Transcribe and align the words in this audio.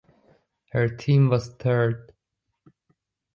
Her 0.71 0.89
team 0.89 1.29
was 1.29 1.49
third. 1.49 2.15